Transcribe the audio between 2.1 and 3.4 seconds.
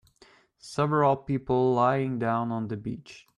down on the beach.